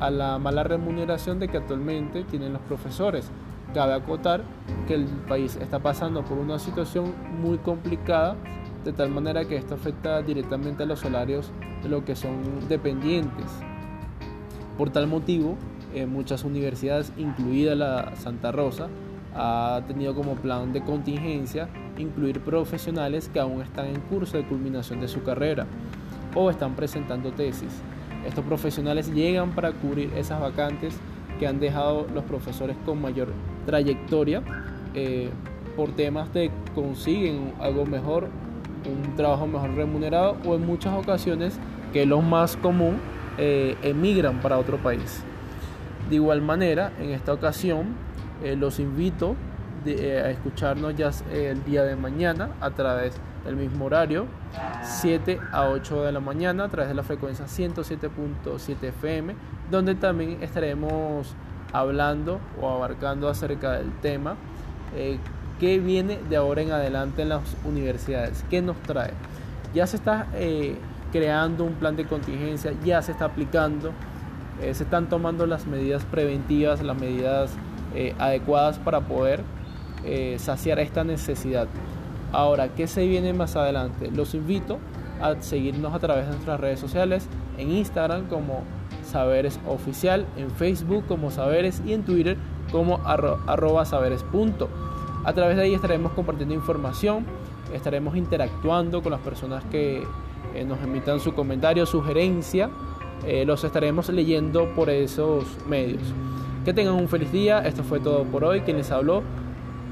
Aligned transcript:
a 0.00 0.10
la 0.10 0.38
mala 0.38 0.62
remuneración 0.62 1.38
de 1.38 1.48
que 1.48 1.58
actualmente 1.58 2.24
tienen 2.24 2.52
los 2.52 2.62
profesores. 2.62 3.30
Cabe 3.72 3.94
acotar 3.94 4.42
que 4.86 4.94
el 4.94 5.04
país 5.28 5.56
está 5.56 5.78
pasando 5.78 6.24
por 6.24 6.38
una 6.38 6.58
situación 6.58 7.14
muy 7.40 7.58
complicada, 7.58 8.36
de 8.84 8.92
tal 8.92 9.10
manera 9.10 9.44
que 9.44 9.56
esto 9.56 9.74
afecta 9.74 10.22
directamente 10.22 10.84
a 10.84 10.86
los 10.86 11.00
salarios 11.00 11.50
de 11.82 11.88
lo 11.88 12.04
que 12.04 12.14
son 12.14 12.68
dependientes. 12.68 13.46
Por 14.78 14.90
tal 14.90 15.06
motivo, 15.06 15.56
en 15.96 16.12
muchas 16.12 16.44
universidades, 16.44 17.10
incluida 17.16 17.74
la 17.74 18.14
Santa 18.16 18.52
Rosa, 18.52 18.88
ha 19.34 19.82
tenido 19.86 20.14
como 20.14 20.34
plan 20.34 20.72
de 20.72 20.82
contingencia 20.82 21.68
incluir 21.98 22.40
profesionales 22.40 23.30
que 23.32 23.40
aún 23.40 23.62
están 23.62 23.86
en 23.86 24.00
curso 24.02 24.36
de 24.36 24.46
culminación 24.46 25.00
de 25.00 25.08
su 25.08 25.22
carrera 25.22 25.66
o 26.34 26.50
están 26.50 26.74
presentando 26.76 27.32
tesis. 27.32 27.82
Estos 28.26 28.44
profesionales 28.44 29.12
llegan 29.12 29.52
para 29.52 29.72
cubrir 29.72 30.12
esas 30.16 30.40
vacantes 30.40 30.94
que 31.38 31.46
han 31.46 31.60
dejado 31.60 32.06
los 32.14 32.24
profesores 32.24 32.76
con 32.84 33.00
mayor 33.00 33.28
trayectoria 33.64 34.42
eh, 34.94 35.30
por 35.76 35.92
temas 35.92 36.32
de 36.34 36.50
consiguen 36.74 37.54
algo 37.60 37.86
mejor, 37.86 38.28
un 38.84 39.16
trabajo 39.16 39.46
mejor 39.46 39.74
remunerado 39.74 40.36
o 40.46 40.56
en 40.56 40.66
muchas 40.66 40.94
ocasiones, 40.94 41.58
que 41.92 42.04
lo 42.04 42.20
más 42.20 42.56
común, 42.56 42.96
eh, 43.38 43.76
emigran 43.82 44.40
para 44.40 44.58
otro 44.58 44.78
país. 44.78 45.22
De 46.08 46.14
igual 46.14 46.40
manera, 46.40 46.92
en 47.00 47.10
esta 47.10 47.32
ocasión, 47.32 47.96
eh, 48.42 48.54
los 48.54 48.78
invito 48.78 49.34
eh, 49.84 50.22
a 50.24 50.30
escucharnos 50.30 50.94
ya 50.96 51.10
eh, 51.32 51.50
el 51.50 51.64
día 51.64 51.82
de 51.82 51.96
mañana 51.96 52.50
a 52.60 52.70
través 52.70 53.14
del 53.44 53.56
mismo 53.56 53.86
horario, 53.86 54.26
7 54.82 55.40
a 55.52 55.68
8 55.68 56.04
de 56.04 56.12
la 56.12 56.20
mañana, 56.20 56.64
a 56.64 56.68
través 56.68 56.88
de 56.88 56.94
la 56.94 57.02
frecuencia 57.02 57.46
107.7 57.46 58.82
FM, 58.82 59.34
donde 59.70 59.96
también 59.96 60.42
estaremos 60.42 61.34
hablando 61.72 62.38
o 62.60 62.68
abarcando 62.68 63.28
acerca 63.28 63.72
del 63.72 63.92
tema 64.00 64.36
que 65.58 65.78
viene 65.78 66.20
de 66.28 66.36
ahora 66.36 66.62
en 66.62 66.70
adelante 66.70 67.22
en 67.22 67.30
las 67.30 67.42
universidades, 67.64 68.44
qué 68.48 68.62
nos 68.62 68.76
trae. 68.82 69.12
Ya 69.74 69.86
se 69.86 69.96
está 69.96 70.26
creando 71.12 71.64
un 71.64 71.74
plan 71.74 71.96
de 71.96 72.04
contingencia, 72.06 72.72
ya 72.84 73.02
se 73.02 73.12
está 73.12 73.26
aplicando 73.26 73.92
eh, 74.62 74.72
se 74.72 74.84
están 74.84 75.08
tomando 75.08 75.46
las 75.46 75.66
medidas 75.66 76.04
preventivas, 76.04 76.82
las 76.82 76.98
medidas 76.98 77.50
eh, 77.94 78.14
adecuadas 78.18 78.78
para 78.78 79.02
poder 79.02 79.42
eh, 80.04 80.36
saciar 80.38 80.78
esta 80.78 81.04
necesidad. 81.04 81.68
Ahora, 82.32 82.68
¿qué 82.68 82.86
se 82.86 83.06
viene 83.06 83.32
más 83.32 83.56
adelante? 83.56 84.10
Los 84.10 84.34
invito 84.34 84.78
a 85.20 85.40
seguirnos 85.40 85.94
a 85.94 85.98
través 85.98 86.26
de 86.26 86.32
nuestras 86.32 86.58
redes 86.60 86.80
sociales, 86.80 87.28
en 87.58 87.70
Instagram 87.70 88.26
como 88.28 88.62
Saberes 89.04 89.60
Oficial, 89.66 90.26
en 90.36 90.50
Facebook 90.50 91.04
como 91.06 91.30
Saberes 91.30 91.82
y 91.86 91.92
en 91.92 92.02
Twitter 92.04 92.36
como 92.72 93.00
arroba 93.06 93.84
saberes. 93.84 94.24
A 95.24 95.32
través 95.32 95.56
de 95.56 95.62
ahí 95.62 95.74
estaremos 95.74 96.12
compartiendo 96.12 96.54
información, 96.54 97.24
estaremos 97.72 98.16
interactuando 98.16 99.02
con 99.02 99.12
las 99.12 99.20
personas 99.20 99.64
que 99.70 100.06
nos 100.66 100.82
emitan 100.82 101.20
su 101.20 101.34
comentario, 101.34 101.86
sugerencia 101.86 102.70
eh, 103.26 103.44
los 103.44 103.64
estaremos 103.64 104.08
leyendo 104.08 104.74
por 104.74 104.90
esos 104.90 105.44
medios. 105.68 106.02
Que 106.64 106.72
tengan 106.72 106.94
un 106.94 107.08
feliz 107.08 107.30
día, 107.32 107.60
esto 107.60 107.84
fue 107.84 108.00
todo 108.00 108.24
por 108.24 108.44
hoy. 108.44 108.60
Quien 108.60 108.76
les 108.76 108.90
habló, 108.90 109.22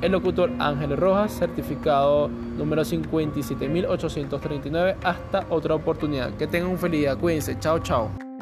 el 0.03 0.12
locutor 0.12 0.50
Ángel 0.59 0.97
Rojas, 0.97 1.33
certificado 1.33 2.28
número 2.28 2.84
57839. 2.84 4.97
Hasta 5.03 5.47
otra 5.50 5.75
oportunidad. 5.75 6.34
Que 6.34 6.47
tengan 6.47 6.71
un 6.71 6.78
feliz 6.78 7.00
día, 7.00 7.17
cuídense, 7.17 7.59
chao, 7.59 7.78
chao. 7.78 8.34